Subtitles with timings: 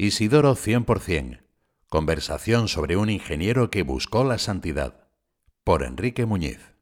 [0.00, 1.40] Isidoro 100%.
[1.88, 5.08] Conversación sobre un ingeniero que buscó la santidad.
[5.64, 6.76] Por Enrique Muñiz.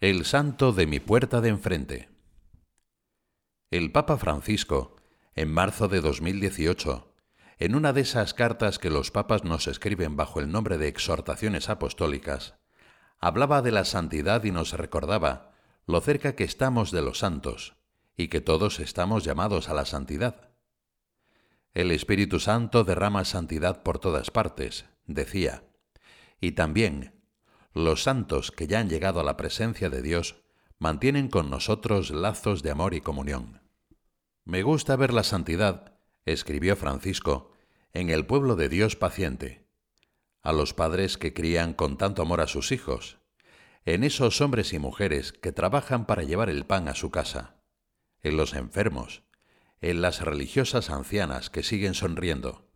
[0.00, 2.08] El santo de mi puerta de enfrente.
[3.70, 4.96] El Papa Francisco,
[5.34, 7.12] en marzo de 2018,
[7.58, 11.68] en una de esas cartas que los papas nos escriben bajo el nombre de exhortaciones
[11.68, 12.54] apostólicas,
[13.18, 15.52] hablaba de la santidad y nos recordaba
[15.86, 17.76] lo cerca que estamos de los santos
[18.16, 20.53] y que todos estamos llamados a la santidad.
[21.74, 25.64] El Espíritu Santo derrama santidad por todas partes, decía,
[26.40, 27.20] y también
[27.72, 30.44] los santos que ya han llegado a la presencia de Dios
[30.78, 33.60] mantienen con nosotros lazos de amor y comunión.
[34.44, 37.50] Me gusta ver la santidad, escribió Francisco,
[37.92, 39.66] en el pueblo de Dios paciente,
[40.42, 43.18] a los padres que crían con tanto amor a sus hijos,
[43.84, 47.56] en esos hombres y mujeres que trabajan para llevar el pan a su casa,
[48.22, 49.23] en los enfermos,
[49.84, 52.70] en las religiosas ancianas que siguen sonriendo.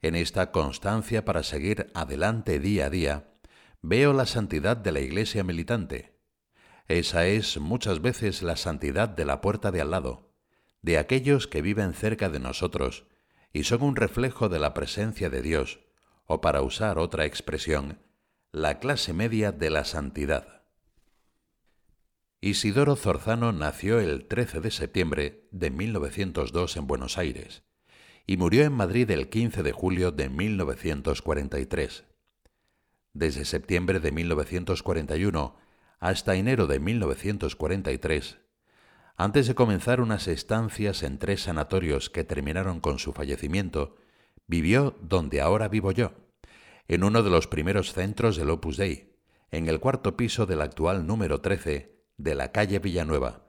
[0.00, 3.34] En esta constancia para seguir adelante día a día,
[3.82, 6.20] veo la santidad de la iglesia militante.
[6.86, 10.36] Esa es muchas veces la santidad de la puerta de al lado,
[10.82, 13.08] de aquellos que viven cerca de nosotros
[13.52, 15.80] y son un reflejo de la presencia de Dios,
[16.26, 17.98] o para usar otra expresión,
[18.52, 20.62] la clase media de la santidad.
[22.42, 27.62] Isidoro Zorzano nació el 13 de septiembre de 1902 en Buenos Aires
[28.26, 32.04] y murió en Madrid el 15 de julio de 1943.
[33.14, 35.56] Desde septiembre de 1941
[35.98, 38.38] hasta enero de 1943,
[39.16, 43.96] antes de comenzar unas estancias en tres sanatorios que terminaron con su fallecimiento,
[44.46, 46.12] vivió donde ahora vivo yo,
[46.86, 49.16] en uno de los primeros centros del Opus Dei,
[49.50, 53.46] en el cuarto piso del actual número 13 de la calle Villanueva,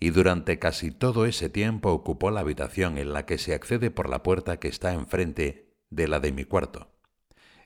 [0.00, 4.08] y durante casi todo ese tiempo ocupó la habitación en la que se accede por
[4.08, 6.92] la puerta que está enfrente de la de mi cuarto.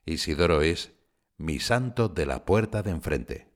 [0.04, 0.92] Isidoro es
[1.36, 3.48] mi santo de la puerta de enfrente.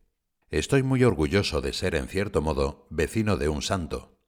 [0.51, 4.19] Estoy muy orgulloso de ser, en cierto modo, vecino de un santo.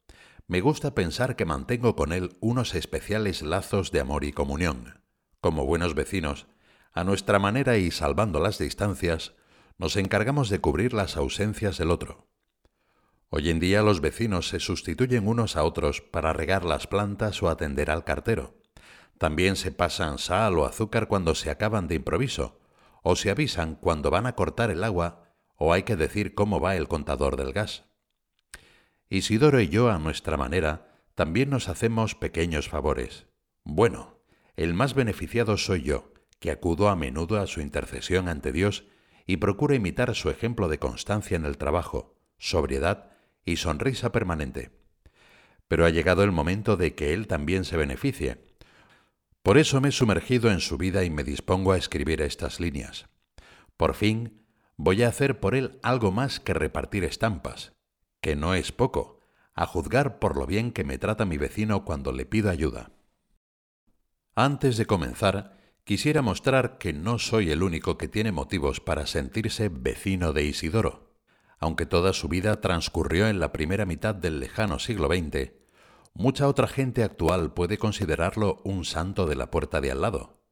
[0.47, 5.03] Me gusta pensar que mantengo con él unos especiales lazos de amor y comunión.
[5.41, 6.47] Como buenos vecinos,
[6.93, 9.35] a nuestra manera y salvando las distancias,
[9.79, 12.29] nos encargamos de cubrir las ausencias del otro.
[13.37, 17.49] Hoy en día los vecinos se sustituyen unos a otros para regar las plantas o
[17.49, 18.55] atender al cartero.
[19.19, 22.61] También se pasan sal o azúcar cuando se acaban de improviso,
[23.03, 26.77] o se avisan cuando van a cortar el agua o hay que decir cómo va
[26.77, 27.87] el contador del gas.
[29.09, 33.27] Isidoro y yo, a nuestra manera, también nos hacemos pequeños favores.
[33.65, 34.21] Bueno,
[34.55, 38.85] el más beneficiado soy yo, que acudo a menudo a su intercesión ante Dios
[39.27, 43.11] y procuro imitar su ejemplo de constancia en el trabajo, sobriedad
[43.45, 44.71] y sonrisa permanente.
[45.69, 48.45] Pero ha llegado el momento de que él también se beneficie.
[49.43, 53.07] Por eso me he sumergido en su vida y me dispongo a escribir estas líneas.
[53.77, 54.43] Por fin,
[54.77, 57.73] voy a hacer por él algo más que repartir estampas,
[58.21, 59.21] que no es poco,
[59.55, 62.91] a juzgar por lo bien que me trata mi vecino cuando le pido ayuda.
[64.35, 69.69] Antes de comenzar, quisiera mostrar que no soy el único que tiene motivos para sentirse
[69.69, 71.04] vecino de Isidoro
[71.65, 75.53] aunque toda su vida transcurrió en la primera mitad del lejano siglo XX,
[76.13, 80.43] mucha otra gente actual puede considerarlo un santo de la puerta de al lado.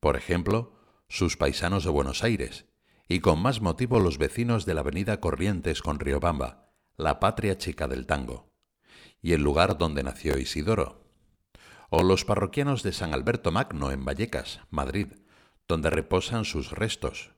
[0.00, 0.72] Por ejemplo,
[1.06, 2.64] sus paisanos de Buenos Aires,
[3.08, 7.86] y con más motivo los vecinos de la avenida Corrientes con Riobamba, la patria chica
[7.86, 8.50] del tango,
[9.20, 11.04] y el lugar donde nació Isidoro.
[11.90, 15.08] O los parroquianos de San Alberto Magno en Vallecas, Madrid,
[15.68, 17.33] donde reposan sus restos,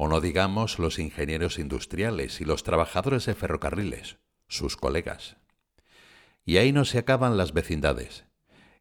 [0.00, 5.38] o no digamos los ingenieros industriales y los trabajadores de ferrocarriles, sus colegas.
[6.44, 8.24] Y ahí no se acaban las vecindades.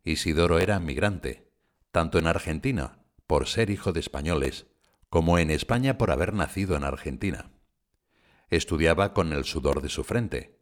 [0.04, 1.52] Isidoro era migrante,
[1.92, 4.68] tanto en Argentina, por ser hijo de españoles,
[5.10, 7.50] como en España por haber nacido en Argentina.
[8.52, 10.62] Estudiaba con el sudor de su frente.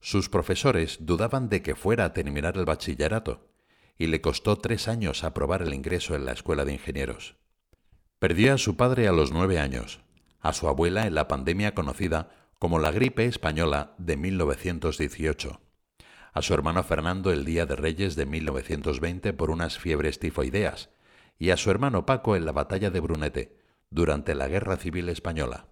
[0.00, 3.48] Sus profesores dudaban de que fuera a terminar el bachillerato,
[3.96, 7.36] y le costó tres años aprobar el ingreso en la escuela de ingenieros.
[8.18, 10.00] Perdió a su padre a los nueve años,
[10.40, 15.60] a su abuela en la pandemia conocida como la gripe española de 1918,
[16.32, 20.88] a su hermano Fernando el Día de Reyes de 1920 por unas fiebres tifoideas
[21.38, 23.58] y a su hermano Paco en la batalla de Brunete
[23.90, 25.66] durante la Guerra Civil Española.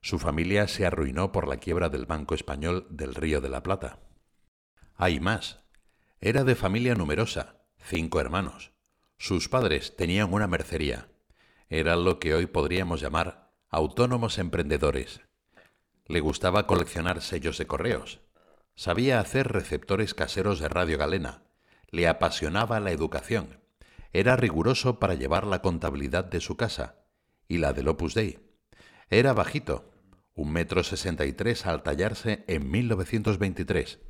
[0.00, 3.98] Su familia se arruinó por la quiebra del Banco Español del Río de la Plata.
[4.94, 5.64] Hay más.
[6.20, 8.70] Era de familia numerosa, cinco hermanos.
[9.18, 11.08] Sus padres tenían una mercería
[11.68, 15.20] era lo que hoy podríamos llamar autónomos emprendedores.
[16.06, 18.20] Le gustaba coleccionar sellos de correos.
[18.76, 21.42] Sabía hacer receptores caseros de Radio Galena.
[21.90, 23.60] Le apasionaba la educación.
[24.12, 27.06] Era riguroso para llevar la contabilidad de su casa
[27.48, 28.38] y la del Opus Dei.
[29.10, 29.90] Era bajito,
[30.34, 34.00] un metro sesenta y tres al tallarse en 1923,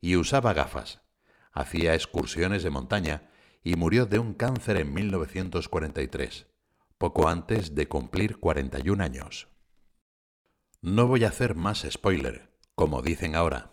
[0.00, 1.02] y usaba gafas.
[1.52, 3.30] Hacía excursiones de montaña
[3.62, 6.46] y murió de un cáncer en 1943,
[6.98, 9.48] poco antes de cumplir 41 años.
[10.80, 13.72] No voy a hacer más spoiler, como dicen ahora.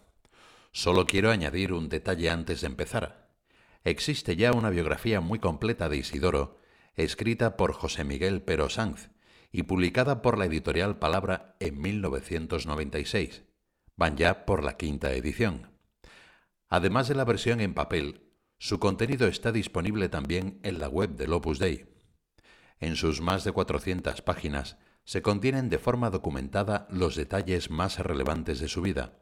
[0.71, 3.31] Solo quiero añadir un detalle antes de empezar.
[3.83, 6.57] Existe ya una biografía muy completa de Isidoro,
[6.95, 9.09] escrita por José Miguel Pero Sanz
[9.51, 13.43] y publicada por la editorial Palabra en 1996.
[13.97, 15.71] Van ya por la quinta edición.
[16.69, 21.33] Además de la versión en papel, su contenido está disponible también en la web del
[21.33, 21.90] Opus Dei.
[22.81, 28.59] En sus más de 400 páginas se contienen de forma documentada los detalles más relevantes
[28.59, 29.19] de su vida,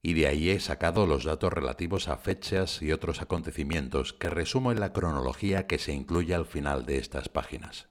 [0.00, 4.70] y de ahí he sacado los datos relativos a fechas y otros acontecimientos que resumo
[4.70, 7.88] en la cronología que se incluye al final de estas páginas.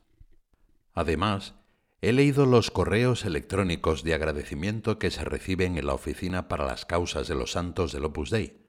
[0.93, 1.55] Además,
[2.01, 6.85] he leído los correos electrónicos de agradecimiento que se reciben en la Oficina para las
[6.85, 8.61] Causas de los Santos del Opus Dei,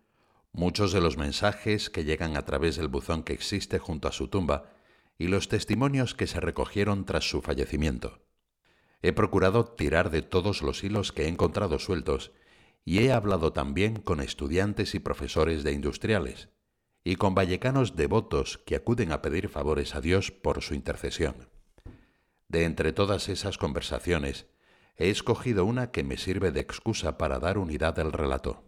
[0.53, 4.29] muchos de los mensajes que llegan a través del buzón que existe junto a su
[4.29, 4.71] tumba
[5.19, 8.23] y los testimonios que se recogieron tras su fallecimiento.
[9.03, 12.33] He procurado tirar de todos los hilos que he encontrado sueltos
[12.85, 16.49] y he hablado también con estudiantes y profesores de industriales
[17.05, 21.51] y con vallecanos devotos que acuden a pedir favores a Dios por su intercesión.
[22.49, 24.47] De entre todas esas conversaciones,
[24.97, 28.65] he escogido una que me sirve de excusa para dar unidad al relato.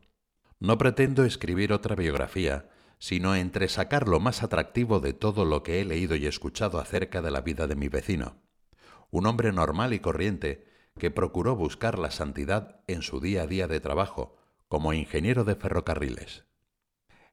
[0.59, 5.85] No pretendo escribir otra biografía, sino entresacar lo más atractivo de todo lo que he
[5.85, 8.37] leído y escuchado acerca de la vida de mi vecino
[9.11, 10.67] un hombre normal y corriente
[10.99, 14.37] que procuró buscar la santidad en su día a día de trabajo
[14.69, 16.45] como ingeniero de ferrocarriles.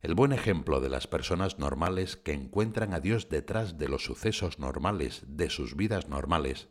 [0.02, 4.60] El buen ejemplo de las personas normales que encuentran a Dios detrás de los sucesos
[4.60, 6.68] normales de sus vidas normales,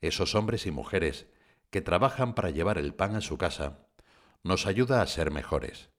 [0.00, 1.26] esos hombres y mujeres
[1.70, 3.86] que trabajan para llevar el pan a su casa,
[4.42, 5.90] nos ayuda a ser mejores.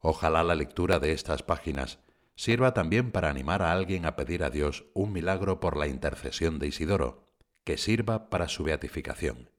[0.00, 1.98] Ojalá la lectura de estas páginas
[2.34, 6.58] sirva también para animar a alguien a pedir a Dios un milagro por la intercesión
[6.58, 7.24] de Isidoro,
[7.64, 9.50] que sirva para su beatificación,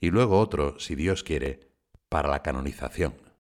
[0.00, 1.70] y luego otro, si Dios quiere,
[2.08, 3.14] para la canonización.